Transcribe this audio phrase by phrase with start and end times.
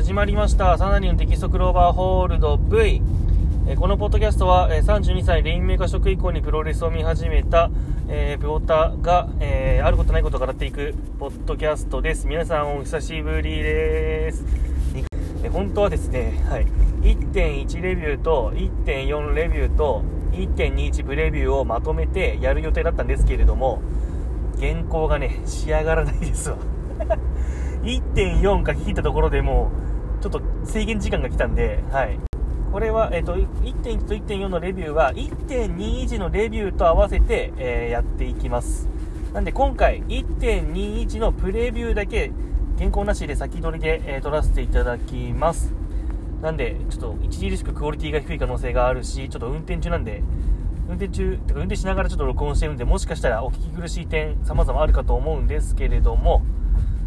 [0.00, 0.78] 始まりました。
[0.78, 3.02] サナリンテキストクローバーホールド V
[3.68, 7.70] えこのポッドキャストは、え32歳レインメーカー職以降にプロレスを見始めた、
[8.08, 12.26] えー、プオタが、えーあることないことを語っていくポッドキャストです。
[12.26, 14.42] 皆さんお久しぶりです。
[15.44, 16.66] え本当はですね、はい、
[17.02, 23.82] 1.1レビューと1.4レビューと1.21プレビューをまとめてやる予定だったんですけれども
[24.58, 26.56] 原稿がね仕上がらないですわ。
[27.84, 29.89] 1.4書き切ったところでもう
[30.20, 32.18] ちょっと制限時間が来たんで、はい。
[32.72, 38.88] これは、えっ、と、1.1と1.4のレビューは、1.21のレビューと合わせて、えーやっていきます。
[39.32, 42.30] なんで今回、1.21のプレビューだけ、
[42.78, 45.74] 原稿なしで先取りで、えー撮らせていただきます。
[46.42, 50.22] なんで、ちょっと著しくクオリティが低い可能性があるし、ちょっと運転中なんで、
[50.88, 56.42] 運転中、てか運転しながらちょっと録音してるんで、もしかしたらお聞き苦しい点、様々あるかと思うんですけれども、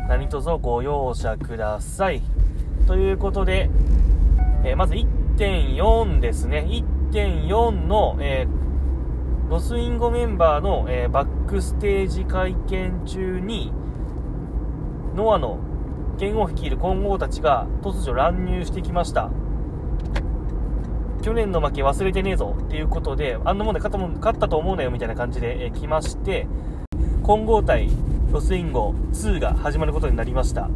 [0.09, 2.21] 何卒ご容赦ください。
[2.87, 3.69] ということで、
[4.65, 6.65] えーまず1.4ですね。
[7.11, 8.63] 1.4の、えー
[9.49, 13.71] ロスインゴメンバーの、えーバックステージ会見中に、
[15.15, 15.59] ノアの
[16.17, 19.29] 剣を率いる混合たちが突如乱入してきました。
[21.21, 26.47] 去年の負け忘れてねえぞっていうことで、あんなもんで勝ったもん勝ったと思うなよみたいな感じで、えー来まして、
[27.21, 27.89] 混合対
[28.31, 30.69] ロスインゴ2が始まることになりました。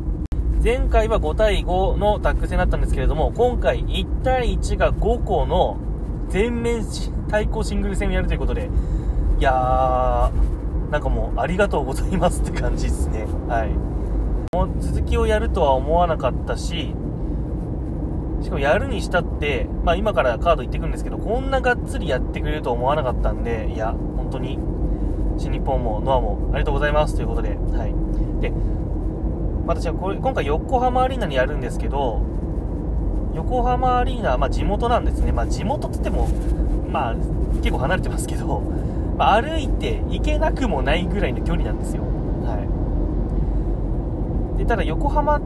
[0.67, 5.77] 前回は5対5のタッグ戦だったんですけれども、今回1対1が5個の
[6.27, 6.83] 全面
[7.29, 8.69] 対抗シングル戦をやるということで、
[9.39, 13.27] いやー、なんかもうありがとうございますって感じですね。
[13.47, 13.69] はい。
[14.53, 16.93] もう続きをやるとは思わなかったし、
[18.41, 24.59] しかもやるにしたって、まあ今からカード言ってくるんですけど、こんながっつりやってくれると思わなかったんで、いや、本当に、
[25.37, 28.41] 新日本もノアもありがとうございますということで、はい。
[28.41, 28.51] で、
[29.67, 32.21] 私はこれ、今回横浜アリーナにやるんですけど、
[33.35, 35.33] 横浜アリーナ、まあ地元なんですね。
[35.33, 36.29] まあ地元って言っても、
[36.89, 37.15] まあ
[37.57, 38.61] 結構離れてますけど、
[39.17, 42.03] まあ歩いて行けなくもないぐらいの距離なんですよ。
[42.03, 42.63] は
[44.55, 44.57] い。
[44.57, 45.41] で、ただ横浜っ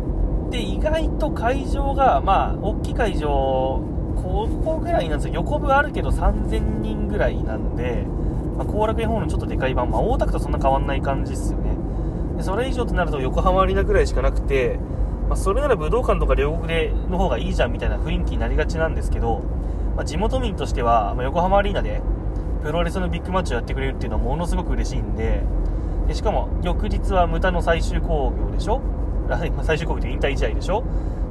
[0.52, 3.82] て意外と会場が、まあ大きい会場、
[4.16, 5.34] ここぐらいなんですよ。
[5.34, 8.06] 横部あるけど3000人ぐらいなんで、
[8.56, 11.61] まあ、後楽園ホールのちょっとでかい版、まあ大田区とそんな変わんない感じですよ。
[12.42, 14.80] でそれ以上となると横浜アリーナぐらいしかなくて、
[15.30, 19.44] まあ、それなら武道館とか両国での方がいいじゃんみたいな雰囲気になりがちなんですけど、
[19.96, 22.02] まあ、地元民としては、ま、横浜アリーナで
[22.64, 25.44] プロレスのビッグマッチをやってくれるっていうのはものすごく嬉しいんで
[26.08, 28.82] でしかも翌日はムタの最終興行でしょ？
[29.62, 30.84] 最終興行という引退試合でしょ？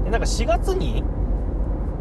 [0.04, 1.03] でなんか4月に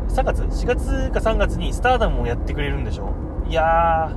[0.10, 3.10] 3月 ?4 月か3月にスターダムをやってくれるんでしょ？
[3.48, 4.12] いや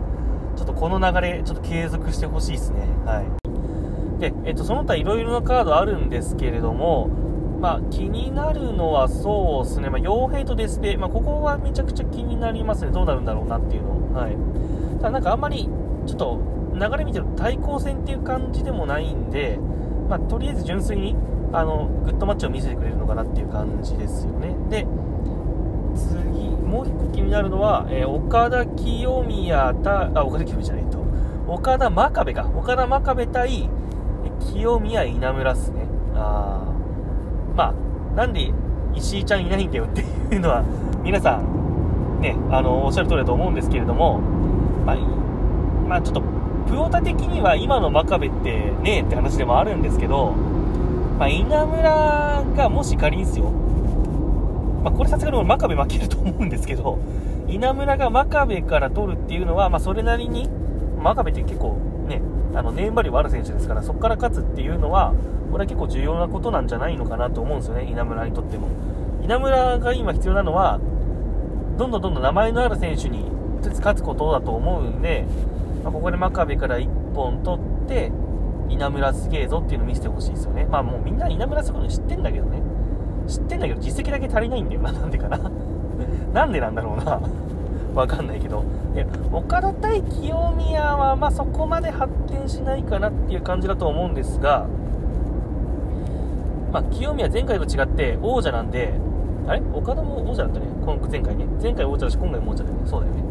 [0.54, 2.86] ーちょっとこの流れちょっと継続してほしいですね。
[3.06, 3.41] はい。
[4.22, 7.08] で、えっと、その他いろいろなカードあるんですけれども、
[7.60, 14.14] まあ、気になるのはそうですね、まあ、傭兵とデスペ、まあ、ここはめちゃくちゃ気になりますね、どうなるんだろうなっていうの。
[14.14, 14.36] はい。
[14.98, 15.68] ただなんかあんまり、
[16.06, 16.40] ちょっと、
[16.72, 19.58] 流れ見てると対抗戦っていう感じでもないんで、
[20.08, 21.16] まあ、とりあえず純粋に、
[21.52, 24.54] あの、グッドマッチを見せてくれるのかなっていう感じですよね。
[24.70, 24.86] で、
[25.96, 31.04] 次、もう一個気になるのは、えー岡田清宮た、あ、岡田清宮じゃないと、
[31.48, 32.48] 岡田真壁か。
[32.54, 33.68] 岡田真壁対、
[34.50, 35.86] 清宮稲村っすね。
[36.14, 37.74] あーま
[38.12, 38.52] あ、なんで
[38.94, 40.64] 石井ちゃんいないんだよっていうのは、
[41.02, 44.20] 皆さん、ね、あの、おっしゃる通りだと思うんですけれども、
[44.86, 44.96] まあ、
[45.88, 46.22] まあ、ちょっと、
[46.68, 50.32] プオタ的には今の真壁ってねえって話でもあるんですけど、
[51.18, 53.50] まあ、稲村がもし仮にですよ、
[54.82, 56.98] まあ、これさすがに真壁負けると思うんですけど、
[57.48, 60.48] 稲村が真壁から取るっていうのは、まあ、それなりに、
[61.02, 61.76] 真壁って結構
[62.08, 62.22] ね、
[62.54, 65.14] あの、ネームバリューある選手ですから、そこから勝つっていうのは、
[65.50, 68.68] これは結構重要なことなんじゃないのかなと思うんですよね、稲村にとっても。
[69.22, 70.80] 稲村が今必要なのは、
[71.78, 73.24] どんどんどんどん名前のある選手に
[73.62, 75.26] 勝つことだと思うんで、
[75.84, 78.12] まあ、ここで真壁から1本取って、
[78.68, 80.66] 稲村すげえぞっていうのを見せてほしいですよね。
[80.70, 82.62] まあもうみんな稲村すごいの知ってんだけどね。
[83.28, 84.92] 知ってんだけど実績だけ足りないんだよな。
[84.92, 85.38] なんでかな。
[86.32, 87.20] なんでなんだろうな。
[87.94, 88.64] わかんないけど。
[88.94, 94.66] で、岡田対清宮は、まあそこまで発展しないかなっていう感じだと思うんですが、
[96.72, 98.94] まあ清宮前回と違って王者なんで、
[99.46, 99.62] あれ？
[99.74, 100.66] 岡田も王者だったね。
[100.84, 101.44] 今前回ね。
[101.60, 102.82] 前回王者だし、今回も王者だよね。
[102.86, 103.22] そうだよね。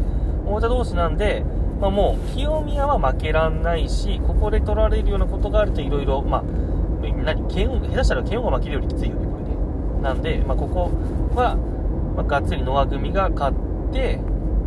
[0.46, 1.44] 王者同士なんで、
[1.80, 6.42] まあもう、清宮は負けらんないし、ここで取られるようなことがあるといろいろ、まあ、
[7.24, 9.50] 何、剣、下手したら剣をが負けるよりきついよね、これね。
[10.02, 10.90] なんで、まあここ
[11.34, 11.56] は、
[12.14, 13.56] まあ、がっつりノア組が勝っ
[13.92, 14.20] て、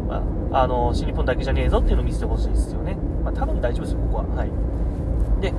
[0.07, 2.97] まあ、あの、新日本だけじゃねえぞっていうのを見せてほしいですよね。
[3.23, 4.35] まあ多分大丈夫ですよ、ここは。
[4.35, 4.51] はい。
[5.41, 5.53] で、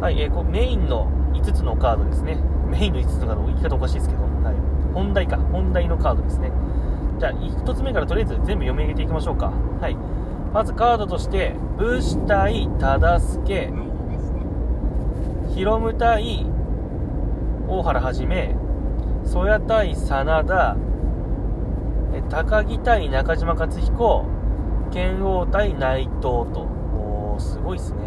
[0.00, 2.38] はい、えーこメインの5つのカードですね。
[2.68, 4.54] メインの5つのカード、言い方おかしいですけど、はい、
[4.92, 6.50] 本題か本題のカードですね
[7.18, 9.96] じゃあ1つ目からとりあえず全部読み上げていきましょうかはい
[10.52, 13.72] まずカードとして武士対忠助
[15.54, 16.46] ヒロム対
[17.68, 18.54] 大原はじめ
[19.24, 20.76] 曽谷対真田
[22.32, 24.24] 高木対中島克彦
[24.90, 26.66] 剣王対内藤と。
[27.36, 27.98] おすごいですね。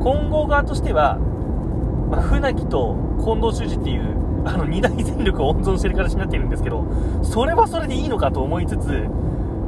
[0.00, 1.18] 混合側としては、
[2.10, 6.86] まあ、船木と近藤修二っていうあの2大戦力を温存してる形になっているんですけど
[7.22, 8.86] それはそれでいいのかと思いつつ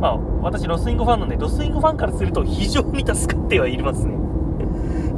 [0.01, 4.15] まあ私ロスインゴファンなんでロスインゴファンからすると非常に助かってはいますね。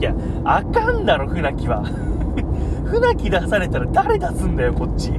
[0.01, 0.13] いや
[0.45, 1.85] あかんだろ船木は。
[2.85, 5.13] 船木出されたら誰出すんだよこっち。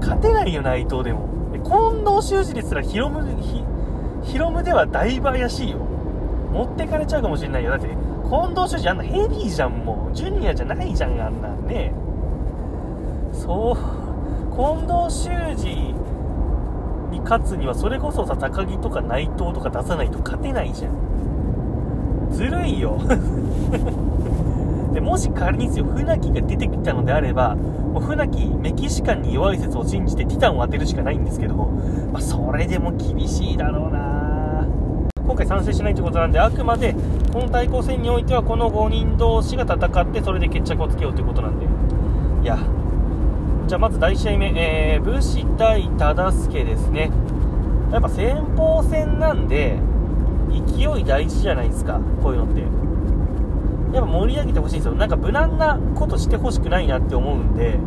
[0.00, 1.39] 勝てないよ内藤でも。
[1.64, 3.64] 近藤修二ですらヒロムヒ
[4.32, 5.78] ヒロムではだいぶ怪しいよ。
[6.52, 7.70] 持ってかれちゃうかもしれないよ。
[7.70, 7.96] だって近
[8.54, 11.48] 藤修二あんなヘビーじゃんもうジュニアじゃないじゃんあんな。
[11.48, 11.92] んね
[13.32, 13.76] そう。
[14.56, 15.94] 近藤修二
[17.10, 22.28] に勝つにはそれこそさ高木とか内藤とか出さないと勝てないじゃん。
[22.30, 22.98] ずるいよ。
[24.92, 34.00] でもし仮にですよ船木が出てきたのであればもう船木メキシカンに弱い説を信じてティタンを当てるしかないんですけど、まあ、それでも厳しいだろうな。
[35.16, 36.92] 今回賛成しないということなんであくまで
[37.32, 41.66] この対抗戦においてはこの5人同士が戦ってそれで決着をつけようということなんで。
[42.42, 42.58] いや
[43.68, 47.12] じゃあまず第1試合目、えー、武士対忠助ですね。
[47.92, 49.78] やっぱ先鋒戦なんで
[50.66, 52.89] 勢い大事じゃないですかこういうのって。
[53.92, 54.94] やっぱ盛り上げてほしいんですよ。
[54.94, 57.78] なんか無難なことしてほしくないなって思うんで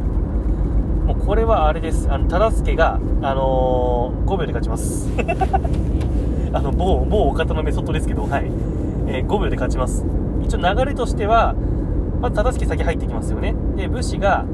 [1.06, 2.10] もうこれはあれです。
[2.12, 5.10] あの忠助が、あのー、5秒で勝ちます。
[6.54, 8.52] あの某某お方のメソッドですけど、はい。
[9.08, 10.06] えー、5秒で勝ちます。
[10.44, 11.56] 一応流れとしては、
[12.22, 13.54] まあ、忠助先入ってきますよね。
[13.76, 14.46] で武士が、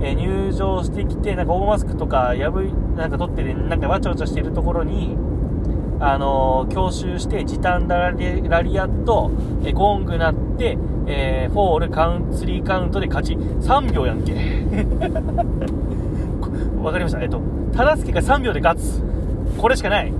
[0.00, 5.16] えー、入場してきてなんか大マスクとか破いなんか取って、ね、なんかわちゃわちゃしてるところに
[6.04, 9.30] あのー、強襲して時短ラリラリアット、
[9.64, 10.76] えゴングなって、
[11.06, 13.34] えー、フォールカウント、3カウントで勝ち。
[13.34, 14.32] 3秒やんけ。
[16.82, 17.22] わかりました。
[17.22, 17.40] えっと、
[17.76, 19.00] 忠助が3秒で勝つ。
[19.56, 20.12] これしかない。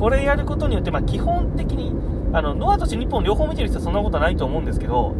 [0.00, 1.92] これやることによって、まあ、基本的に、
[2.32, 5.14] あの、ノアと新日本両方見てる人はそんなことはないと思うんですけど、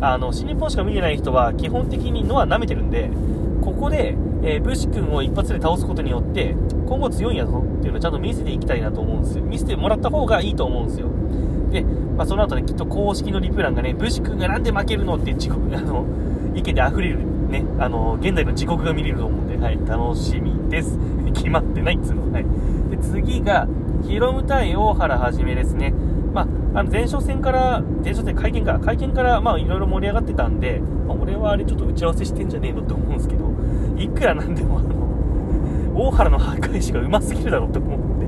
[0.00, 3.08] あの、新日本しか見てない人は基本的にノア舐めてるんで、
[3.60, 9.44] ここで、えー、武士君を一発で倒すことによって、今後強いんやぞっていうのをちゃんと見せていきたいなと思うんですよ。
[9.44, 11.08] 見せてもらった方がいいと思うんですよ。
[11.70, 16.04] で、まあ、その後ね、きっと公式のリプランがね、武士君がなんで負けるのって地獄、 あの、
[16.54, 17.18] 意見で溢れる、
[17.48, 20.98] ね、あの、現代の地獄が見れると思うんで、はい、楽しみです。
[21.32, 22.32] 決まってないっつうの。
[22.32, 22.44] はい。
[22.90, 23.68] で、次が、
[24.02, 25.92] ヒロム対大原はじめですね。
[26.32, 33.50] まあ、あの前哨戦から、前哨戦会見から、会見から、まあ、いろいろ盛り上がってたんで、まあ、俺はあれちょっと打ち合わせしてんじゃねえのって思うんですけど、
[33.96, 34.90] いくらなんでも、あの、
[35.94, 38.26] 大原の破壊しがうますぎるだろうって思うんで。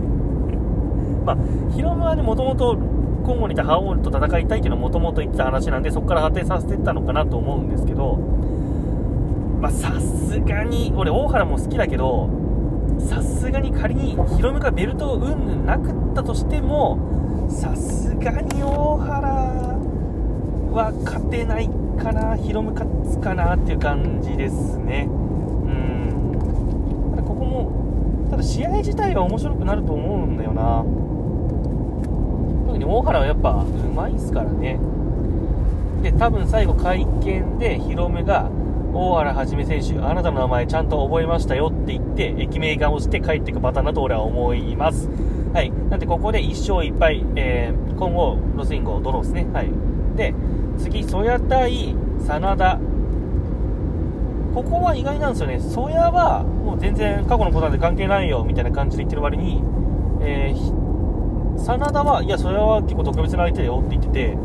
[1.24, 1.36] まあ、
[1.74, 2.76] ヒロムはね、もともと
[3.22, 8.18] 今後にいた覇王と戦いたいっていうのはもともと言ってた話なんで、そこから発展させてったのかなと思うんですけど、
[9.60, 12.28] まあさすがに、俺、大原も好きだけど、
[12.98, 16.98] さすがに仮にヒロムがベルトをうんぬんなくったとしても、
[17.52, 19.28] さすがに大原
[20.72, 21.68] は勝てない
[22.02, 25.06] かな、ヒロム勝つかなっていう感じですね。
[25.08, 25.12] う
[25.68, 27.10] ん。
[27.10, 30.84] ただここもただ試合自体は面白くなると思うんだよな。
[32.66, 34.78] 特に大原はやっぱうまいっすからね。
[36.02, 38.50] で多分最後会見でヒロムが
[38.94, 45.08] 大原はじめ選手あなたの名前ちゃんと覚えましたよって言って駅名が押して帰っていくパターンだと俺は思います。
[45.52, 45.70] はい。
[45.90, 49.46] なんでここで1勝1敗、えー、今後ロスインゴドローですね。
[49.52, 49.70] はい。
[50.16, 50.34] で
[50.78, 51.94] 次曽谷対
[52.26, 52.78] 真田
[54.54, 55.58] ここは意外なんですよね。
[55.60, 59.62] ソヤは、もう全然過去のことなんで関係ないよ、みたいな感じで言ってる割に、
[60.20, 64.36] えー、真田は、いや、それは結構特別な相手だよって言ってて、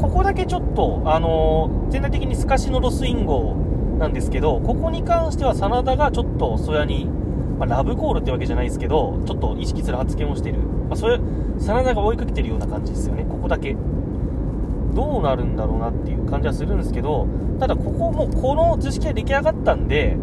[0.00, 3.54] ここだけちょっと、あのー、全体的に透かしのロスインゴ
[3.98, 7.08] なんですけど、ここに関しては真田がちょっとソヤに、
[7.58, 10.58] まあ、ラブコールってわけじゃないですけど、ちょっと意識する発言をしている。
[10.60, 11.18] まあ、それ、
[11.58, 13.76] 真田が追いかけてるような感じですよね、ここだけ。
[14.94, 17.26] どうなるんだろうなっていう感じはするんですけど、
[17.60, 20.16] ただここも、この図式が出来上がったんで、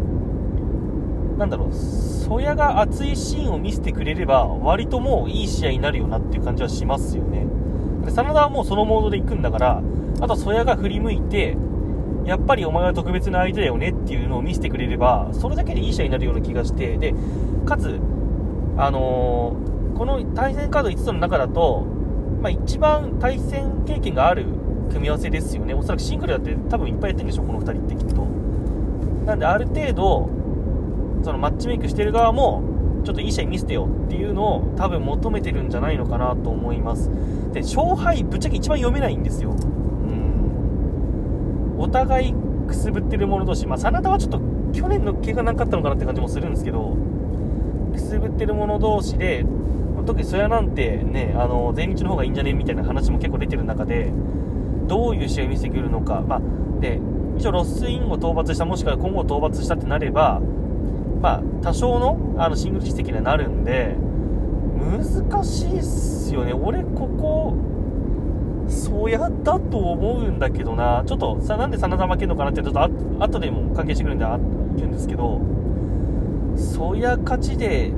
[1.38, 7.46] なんだろう、ソヤが熱いシーンを見せてくれれば、割ともういい試合になるよなっていう感じはしますよね。
[8.06, 9.82] で、真田はもうそのモードで行くんだから、
[10.22, 11.58] あとはソヤが振り向いて、
[12.26, 17.14] やっぱりお前は特別な相手だよねっていうのを見せてくれれば、それだけでいい試合になるような気がして、で、
[17.66, 18.00] かつ、
[18.78, 21.86] あのー、この対戦カード5つの中だと、
[22.42, 24.46] まあ、一番対戦経験がある
[24.90, 25.74] 組み合わせですよね。
[25.74, 28.22] おそらくシングルだって多分いっぱいやってるんでしょ、この2人ってきっと。
[29.26, 30.30] なんで、ある程度、
[31.24, 32.64] そのマッチメイクしてる側も
[33.04, 37.10] ちょっといい試合見せてよっていうのを多分求めてるんじゃないのかなと思います
[37.52, 39.56] で勝敗ぶっちゃけ一番読めないんですよ
[41.84, 42.34] お互い
[42.68, 44.40] くすぶってる者同士まあ真田はちょっと
[44.74, 46.98] 去年の怪我なかったのかなって感じもするんですけど
[47.94, 49.46] くすぶってる者同士で
[50.06, 54.12] 特にそやなんてねあの前日の方がいいんじゃねみたいな話も結構出てる中で
[54.88, 56.42] どういう試合を見せてくるのか、まあ、
[56.80, 57.00] で
[57.38, 60.42] 一応ロスインを討伐したもしくは今後討伐したってなれば
[61.24, 63.96] まあ、多少のあのシングル実績にはなるんで、
[64.78, 66.52] 難しいっすよね。
[66.52, 67.56] 俺、ここ、
[68.74, 71.04] そうやったと思うんだけどな。
[71.06, 72.90] ちょっと、さ、なんで真田負けるのかなって、ちょっとあ
[73.20, 74.26] 後でも関係してくるんで、
[74.76, 75.42] 言うんですけど、
[76.56, 77.92] そうや勝ちで、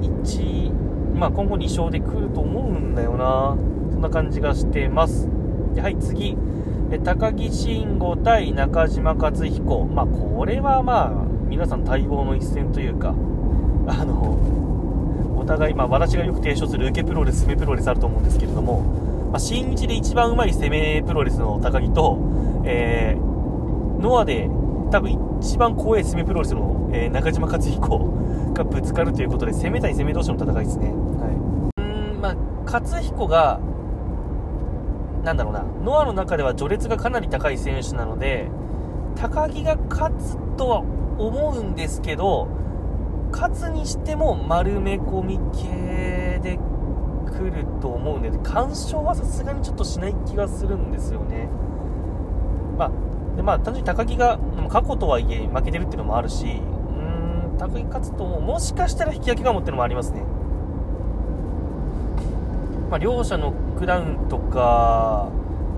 [0.00, 0.72] 1、
[1.16, 3.56] まあ、今後2勝で来ると思うんだよな。
[3.90, 5.28] そんな感じがしてます。
[5.78, 6.36] はい、次。
[6.90, 9.84] え高木慎吾対中島克彦。
[9.86, 13.14] まあ、これはまあ、皆さん待望の一戦というか、
[13.88, 14.38] あの、
[15.36, 18.84] お互い、まあ、私がよく提唱する受けプロレス、攻めプロレスあると思うんですけれども、
[19.30, 22.18] まあ、新日で一番うまい攻めプロレスの高木と、
[22.64, 24.48] えー、ノアで
[24.90, 27.98] 多分一番怖い攻めプロレスの、えー、中島克彦
[28.54, 30.88] がぶつかるということで、攻め対攻め同士の戦いですね。
[30.88, 31.82] はい。
[31.82, 33.60] うん、まあ、克彦が、
[35.24, 38.48] なんだろうな、ノアの中では序列がかなり高い選手なので、
[39.16, 40.78] 高木が勝つとは
[41.18, 42.48] 思うんですけど、
[43.32, 46.58] 勝つにしても丸め込み系で
[47.38, 51.48] 来ると思うんで、干渉はさすがにちょっとしない気がするんですよね。
[52.78, 54.38] まあ、でまあ、単純に高木が
[54.68, 60.22] 過去とはいえ負けてるっていうのもあるし、うーん、高木勝つとももしかしたら引き分けかもっていうのもありますね。
[62.90, 65.28] まあ、両者ノックダウンとか、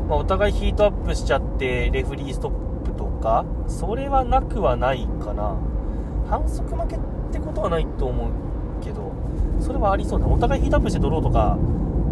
[0.08, 2.52] まあ、お互いヒートアップしちゃってレフリーストッ
[2.84, 5.56] プとかそれはなくはないかな
[6.28, 6.98] 反則負けっ
[7.32, 8.30] てことはないと思う
[8.82, 9.10] けど
[9.60, 10.26] それはありそうだ。
[10.26, 11.58] お互いヒートアップしてドローとか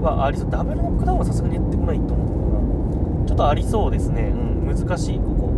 [0.02, 0.50] はありそう。
[0.50, 2.40] ダブルノックダウンはさすがにやってこないと思うんだけ
[3.24, 4.32] どちょっとありそうですね。
[4.34, 4.76] うん。
[4.76, 5.52] 難しいここ。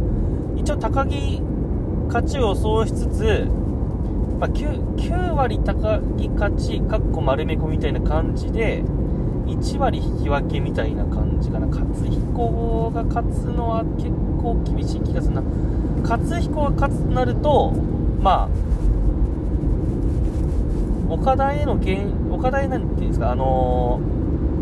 [0.56, 1.40] 一応高木
[2.08, 3.48] 勝ちを予想しつつ、
[4.38, 8.82] まあ、9, 9割高木勝ちかっこ丸め込みみたいな感じで
[9.46, 11.66] 1割引き分けみたいな感じかな。
[11.66, 14.10] 勝彦が勝つのは結
[14.42, 15.42] 構厳しい気がするな。
[16.02, 17.72] 勝彦が勝つとなると
[18.20, 18.48] まあ
[21.08, 24.00] 岡田への権岡田へなんていうんですかあの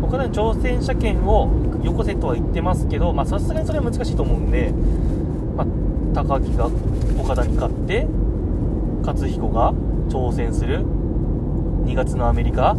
[0.01, 1.49] ー、岡田への挑戦者権を
[1.83, 4.71] よこせとは言ってますけどまさすがにそれは難しいと思うんで、
[5.55, 5.67] まあ、
[6.15, 6.67] 高木が
[7.19, 8.07] 岡田に勝って
[9.03, 9.73] 勝彦が
[10.09, 10.83] 挑戦する
[11.85, 12.75] 2月のアメリカ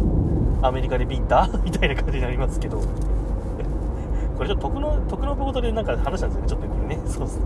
[0.61, 2.81] アメリカでビンタ みたいな感じになりますけど
[4.37, 7.01] これちょっと徳の、徳のことでなんか話したんですよね、ちょっとこれね。
[7.07, 7.45] そうですね。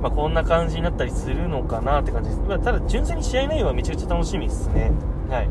[0.00, 2.42] まあ、こんな感じになったりするのかなって感じです。
[2.48, 4.92] まあ、ただ、純粋に試合内容はめちゃくちゃ楽しみですね。
[5.28, 5.48] はい。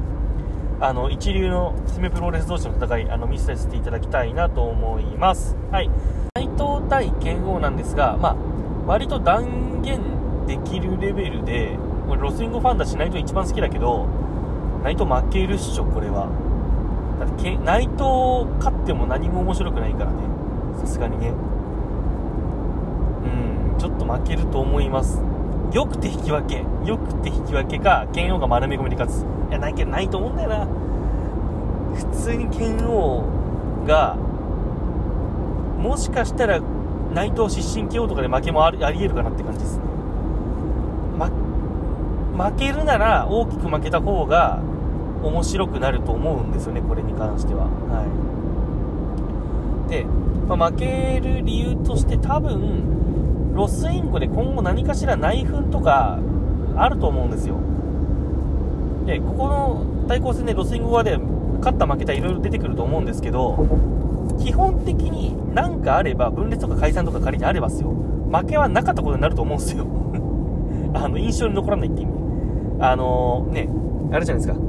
[0.80, 5.56] あの、一流の攻めプロレス同士の戦い、あの、見せていただきたいなと思います。
[5.72, 5.90] はい。
[6.36, 8.36] 内藤対剣王なんですが、まあ、
[8.86, 10.00] 割と断言
[10.46, 14.08] できるレベルで、これロスインゴファンだし内藤一番好きだけど、
[14.84, 16.30] 内藤負けるっしょ、これは。
[17.20, 20.18] だって内藤勝っても何も面白くないからね。
[20.78, 21.34] さすがにねう
[23.76, 25.22] んちょっと負けると思います
[25.72, 29.26] よくて引き分けよくて引き分けか剣王が丸め込みで勝つ。
[29.50, 30.68] いやないけどないと思うんだよな。
[31.96, 33.24] 普通に剣王
[33.86, 34.16] が
[35.80, 36.62] もしかしたら
[37.14, 39.78] 内藤失神 KO とかで負けもありありえるかなって感じです。
[39.78, 39.84] ね、
[41.18, 44.60] ま、負けるなら大きく負けた方が
[45.24, 47.66] 面白くなると思うんですよねこれに関しては。
[47.66, 48.06] は
[49.88, 49.90] い。
[49.90, 50.06] で
[50.48, 53.07] まあ、負ける理由として多分、
[53.58, 56.20] ロスインゴで今後何かしら内紛とか
[56.76, 57.58] あると思うんですよ。
[59.08, 63.58] で、ここの対抗戦でロスインゴ側で勝った負けたいろいろ出てくると思うんですけど、
[64.40, 67.90] 基本的に何かあれば、分裂とか解散とか仮にあればですよ。
[68.32, 69.88] 負けはなかったことになると思うんですよ。
[70.94, 72.14] あの、印象に残らないって意味。
[72.80, 73.70] あのー、ね、
[74.12, 74.60] あれじゃないですか。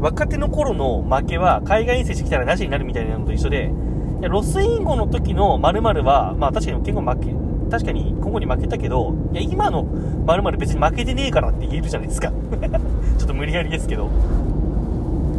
[0.00, 3.72] 若手の頃の負けは海外遠征してきたらなしになるみたいなのと一緒で、
[4.20, 7.34] や、ロスインゴの時の〇〇は、まあ確かに結構負け、
[7.70, 12.30] 確かに今後に負けたけど、いや、今の〇〇別に負けてねえからって言えるじゃないですか。
[13.18, 14.08] ちょっと無理やりですけど。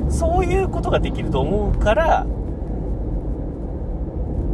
[0.09, 2.25] そういうことができると思うから、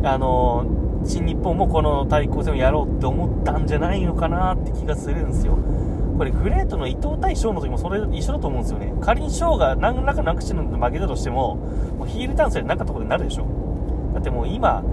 [0.03, 0.65] あの、
[1.05, 5.57] 新日本もこの対抗戦をやろうって思ったんじゃないのかなって気がするんですよ。
[6.17, 8.93] これグレートの伊藤対翔の時もそれ一緒だと思うんですよね。
[9.01, 11.55] 仮に翔が何らかのアクシデントで負けたとしても、
[11.97, 13.45] もうヒールダンスでなかったことになるでしょ。
[14.13, 14.83] だってもう今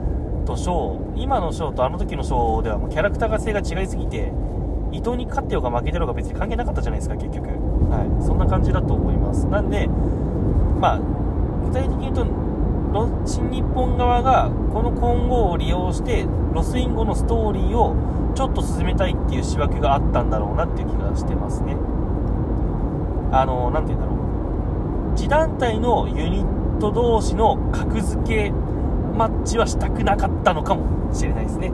[0.45, 4.33] とショー今のショーとあの時のショーではもうキャラクターが性が違いすぎて
[4.93, 7.49] 伊藤に勝ってようが負けてようが別に関係なかったじゃないですか結局。
[7.49, 8.25] はい。
[8.25, 9.47] そんな感じだと思います。
[9.47, 10.99] なんでまあ
[11.67, 12.25] 具体的に言うと
[13.25, 17.95] 新日本側がこの金剛を利用してロスインゴのストーリーを
[18.35, 21.77] ちょっと進めたいっていう思惑があったんだろうなっていう気がしてますね。
[23.33, 25.17] あの何て言うんだろう。
[25.17, 31.71] 自団体のユニット同士の格付けマッチはしたくなかったのかもしれないですね、う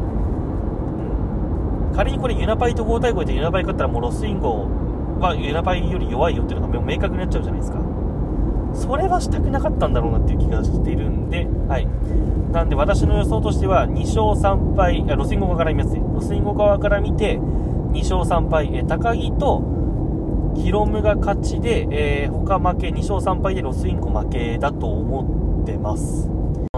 [1.93, 4.69] ん、仮にこれユナパイと5対5でユナパイ勝ったらもうロスインゴ
[5.21, 7.79] はユナパイより弱いよっていうのが明確になっちゃうじゃないですか
[8.75, 11.89] それはしたくなかったんだろうなっていう気がしているんで、はい。
[12.53, 15.97] なんで私の予想としては、2勝3敗、ロスインゴ側から見ます。
[15.97, 19.63] ロスインゴ側から見て、2勝3敗、え高木と
[20.57, 26.31] ヒロムが勝ちで、えー、他負け、2勝3敗でロスインゴ負けだと思ってます。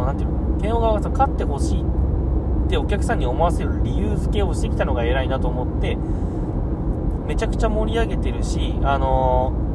[0.04, 5.96] なんていうの金剛側がさ勝ってほしいってお客さんに思わせる理由付けをしてきたのが偉いなと思って、
[7.26, 9.68] めちゃくちゃ盛り上げてるし、あのー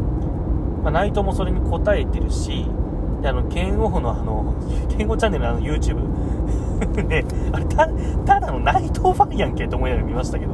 [0.83, 2.65] まあ、内藤もそれに応えてるし、
[3.21, 4.53] であの、剣王のあの、
[4.97, 5.95] 剣王チャンネルのあの YouTube
[7.07, 7.87] ね、あれた、
[8.25, 10.51] ただの内藤ファンやんけと思いながら見ましたけど、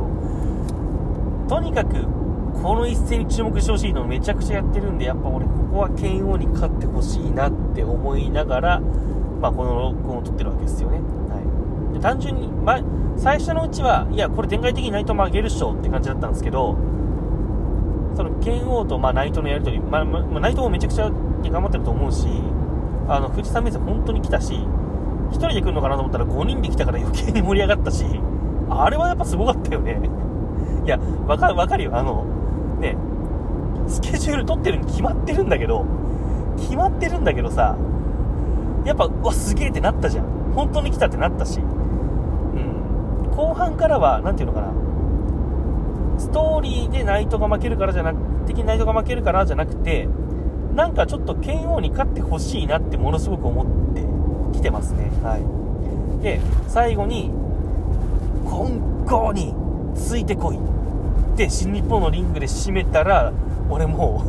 [1.47, 1.95] とにかく、
[2.61, 8.81] この一戦に注目してほしいのめちゃくちゃやってるんで、やっぱ俺、ここは剣王に勝ってほしいなって思いながら、
[9.41, 10.97] まあ、この録音を撮ってるわけですよね。
[10.97, 11.93] はい。
[11.93, 12.79] で単純に、ま、
[13.17, 16.77] 最初のうちは、いや、これ展開的に内藤負けるっしょって感じだったんですけど、
[18.15, 22.27] その剣王とまあナイトのやり取り、まあまあ、ナイトもめちゃくちゃ頑張ってると思うし、
[23.07, 28.05] あの富士山目線本当に来たし、1人で来るのかなと思ったら5人で来たから余計に盛り上がったし、
[28.69, 29.99] あれはやっぱすごかったよね。
[30.85, 31.91] いや、わかる、わかるよ。
[31.93, 32.25] あの、
[32.79, 32.97] ね、
[33.87, 35.85] スケジュール取ってるに決まってるんだけど、
[36.57, 37.75] 決まってるんだけどさ、
[38.89, 40.25] やっぱ、うわ、すげえってなったじゃん。
[40.55, 41.59] 本当に来たってなったし。
[41.59, 43.29] うん。
[43.35, 44.73] 後半からは、なんていうのかな。
[46.17, 48.17] ストーリーでナイトが負けるからじゃなく、
[48.47, 50.09] 敵にナイトが負けるからじゃなくて、
[50.73, 55.11] なんかちょっと剣王に勝ってほしいなってものすごく思ってきてますね。
[55.21, 56.23] はい。
[56.23, 57.31] で、最後に、
[58.49, 59.53] 金剛に
[59.93, 63.31] ついてこいって新日本のリングで締めたら、
[63.69, 64.23] 俺も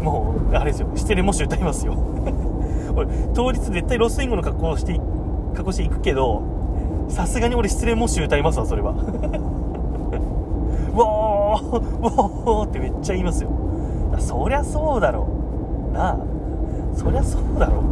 [0.00, 1.94] う、 もう、あれですよ、してるもし歌いますよ。
[2.96, 5.00] 俺、当日絶対ロスインゴの格好して、
[5.52, 6.42] 格好していくけど、
[7.08, 8.92] さすがに俺失恋もし歌いますわ、それは。
[10.92, 13.50] ウォーウォーってめっちゃ言いますよ。
[14.18, 15.26] そりゃそうだろ
[15.90, 15.94] う。
[15.94, 16.18] なあ。
[16.94, 17.82] そりゃそうだろう。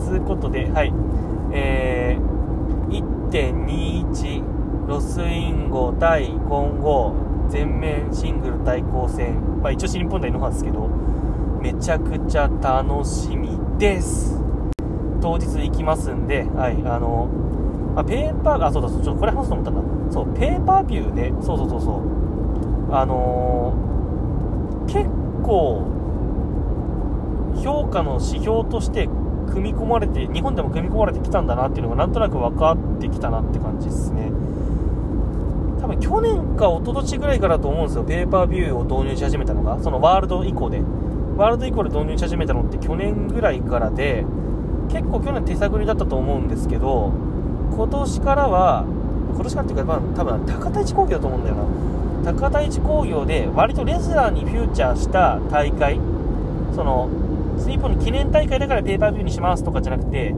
[0.00, 0.92] つうことではい。
[1.52, 7.14] えー、1.21ロスインゴ対混合
[7.48, 10.88] 全面シングル対抗戦、まあ、一応新日本代のはずですけど
[11.66, 14.38] めちゃくちゃ楽しみです
[15.20, 17.28] 当日行きますんで、はい、あの
[17.96, 20.12] あ、ペーパー、あ、そうだ、そう、ちょっとこれ話すと思ったんだ。
[20.12, 22.94] そう、ペーパービューね、そうそうそうそう。
[22.94, 25.10] あのー、結
[25.42, 25.82] 構、
[27.64, 29.08] 評価の指標として
[29.48, 34.30] 組み込まれて、日本でも組み込まれてきたんだなっていうのがなんとなく分かってきたなって感じですね。
[35.80, 40.82] 多分去年か一昨年ぐらいからと思うんですよ、ペーパービューを導入し始めたのが、そのワールド以降で。
[41.36, 44.24] ワールド以降で導入し始めたのって去年ぐらいからで、
[44.88, 47.12] 結構去年手探りだったと思うんですけど、
[47.74, 48.84] 今年からは、
[49.34, 51.56] 今年からっていうか、ま、多分高田一工業だと思うんだよ
[52.24, 52.32] な。
[52.32, 56.00] 高田一工業で、割とレスラーにフューチャーした大会、
[56.74, 57.10] その、
[57.58, 60.34] スリーポンの記念大会だからペーパービューにしますとかじゃなくて、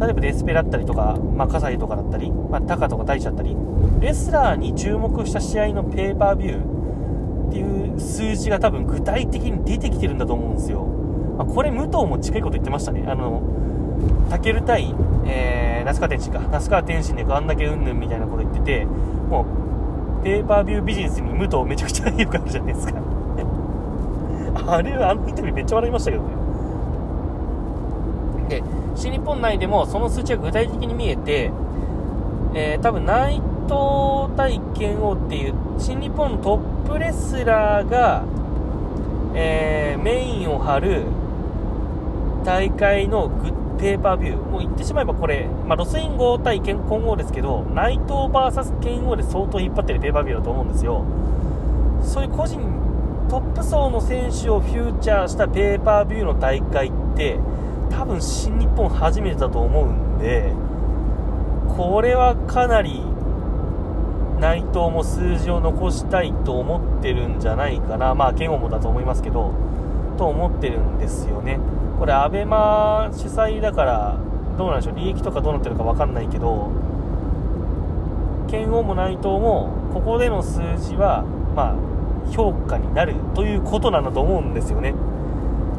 [0.00, 3.56] 例えばデスペだったりとか、まあ、葛西とかだったり、まあ、タカとか大地だったり、
[4.00, 6.75] レスラーに注目した試合のペーパービュー
[7.56, 10.84] っていう数字が多分具体的に出てきてるんだと思うんですよ。
[11.38, 13.04] まあ、これ、武藤も近いこと言ってましたね。
[13.06, 13.42] あの、
[14.30, 14.94] タケル対、
[15.26, 16.40] えー、那須川天心か。
[16.50, 19.46] 那須川天心であんだけうんぬんみたいなこと言ってて、も
[20.20, 22.94] う、ペーパービュービジネスに武藤めちゃくちゃ良くあるじゃないですか。
[24.66, 26.28] あれは、あのインタビューめっちゃ笑いましたけどね。
[28.48, 28.62] で、
[28.94, 31.50] 新日本内でもその数値が具体的に見えて、
[32.54, 38.24] えー、多分内藤対剣王っていう新日本のトップレスラーが、
[39.34, 41.04] えー、メインを張る
[42.44, 51.04] 大会のグペーパービュー、もう言ってしまえばこれ、まあ、ロスインゴ対混合ですけど、内藤 VS 剣王で相当引っ張ってるペーパービューだと思うんですよ。
[52.02, 52.60] そういう個人、
[53.28, 57.38] トップ層の選手をフューチャーしたペーパービューの大会って、
[57.90, 60.52] 多分新日本初めてだと思うんで、
[61.76, 63.02] これはかなり
[64.40, 68.14] 内藤も数字を残したいと思ってるんじゃないかな。
[68.14, 69.52] まあ、剣王もだと思いますけど、
[70.18, 71.58] と思ってるんですよね。
[71.98, 74.16] これ abema 主催だから
[74.58, 76.70] どうなんでしょう利益とかどうなってるか分かんないけど
[78.48, 84.94] 剣王も内藤もここでの数字はまあ評価になるということなんだと思うんですよね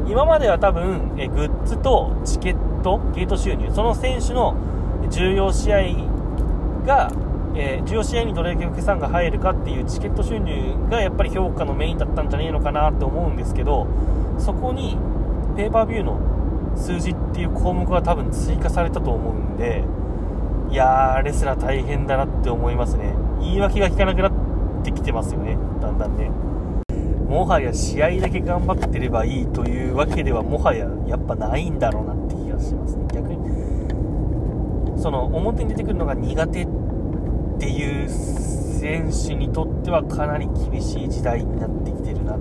[0.07, 4.55] 今までは多分えグッズとチケットゲート収入その選手の
[5.09, 5.83] 重要試合
[6.85, 7.11] が、
[7.59, 13.87] えー、重要試合にどれだけお客さんが入るかっていうチケット収入がやっぱり評価のメインだったんじゃねえのかなって思うんですけど
[14.37, 14.95] そこに
[15.55, 19.83] ペーパービューの数字っていう項目が多分追加されたと思うんで
[20.69, 23.15] いやーレスラー大変だなって思いますね。
[23.39, 24.31] 言い訳が効かなくなっ
[24.83, 25.57] てきてますよね。
[25.81, 26.29] だんだんね。
[27.29, 33.05] もはや試合だけ頑張ってればいいというわけではもはややっぱないんだろうなって気がしますね。
[33.13, 36.67] 逆にその表に出てくるのが苦手
[37.57, 42.33] っていう選手にとってはかなり厳しい時代になってきてるな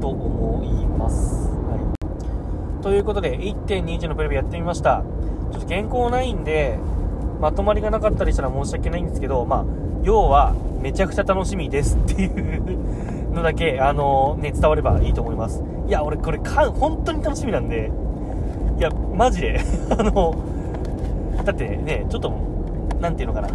[0.00, 5.04] と思います、はい、ということで1.21のプレビューやってみました。
[5.52, 6.78] ちょっと原稿ないんで
[7.40, 9.64] まとまりがなかったりしたら申し訳ないんですけどまあ
[10.02, 15.62] 要はめちゃくちゃ楽しみですっていうのだけ、あのね、伝わればいいと思います。
[15.86, 17.90] いや、俺これか、本当に楽しみなんで、
[18.78, 19.60] いや、マジで。
[19.90, 20.34] あの、
[21.44, 22.32] だってね、ちょっと、
[23.00, 23.48] なんていうのかな。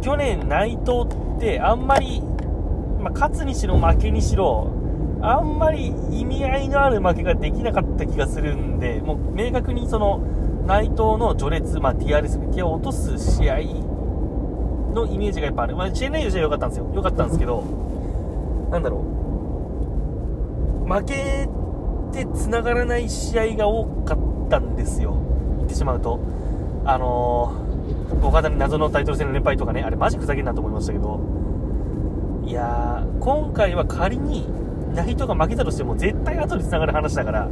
[0.00, 1.02] 去年、内藤
[1.36, 2.22] ってあんまり、
[3.00, 4.70] まあ、勝つにしろ負けにしろ、
[5.20, 10.20] あんまり意味合いのある負けができなかった気がするんで、もう明確にその、
[10.66, 13.56] 内藤の序列、まあ、TRS、ティアを落とす試合
[14.92, 15.76] のイメージがやっぱある。
[15.76, 16.90] まあ、チェンライドじゃ良かったんですよ。
[16.94, 17.62] 良かったんですけど、
[18.70, 19.02] なんだろ
[20.86, 21.48] う、負け
[22.12, 25.16] て繋がらない試合が多かったんですよ。
[25.56, 26.20] 言ってしまうと。
[26.84, 27.67] あのー、
[28.22, 31.20] 岡田に謎のタイトル戦の連敗とかね、あれマジふざけんなと思いましたけど、
[32.44, 34.48] いやー、今回は仮に、
[34.94, 37.48] ナイトが負けたとしても絶対後に繋がる話だから、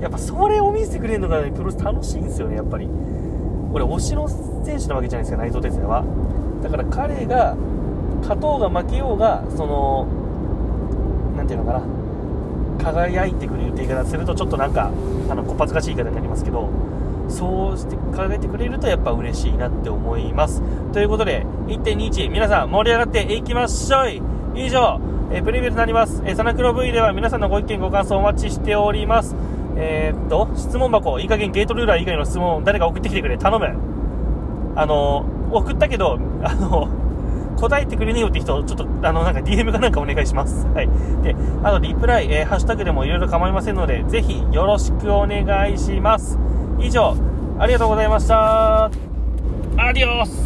[0.00, 2.88] やっぱそれを見せてくれるのが、ね、プロレス楽しいんですよね、やっぱり。
[3.72, 4.28] 俺、推しの
[4.64, 6.04] 選手なわけじゃないですか、内藤哲也は。
[6.62, 7.56] だから彼が、
[8.20, 10.06] 勝とうが負けようが、その、
[11.36, 12.04] 何ていうのかな
[12.82, 14.90] 輝いてくれるって言い方するとちょっとなんか
[15.28, 16.68] あのこっぱずかしい言い方になりますけど
[17.28, 25.00] そうして輝いてくれるとやっぱ嬉しいなって思いますということで1.21皆さん盛り上がっていきましょう以上
[25.32, 29.34] えプレビューとなります、えサナクロ V では皆さんのご意見ご感想お待ちしております
[29.76, 33.66] えー、っと質問箱いい加減ゲートルーラー以外の質問誰か送ってきてくれ頼む
[34.76, 36.88] あの送ったけどあの
[37.56, 40.66] 答えてくれねえよって人、ちょっと、あの、なんか DM かなんかお願いします。
[40.66, 40.88] はい。
[41.22, 46.36] で、あと、リプライ、えー、ハッシュタグでもいろいろ構いませんので、ぜひ、よろしくお願いします。
[46.80, 47.16] 以上、
[47.58, 48.84] ありがとうございました。
[48.84, 48.90] ア
[49.92, 50.43] ディオス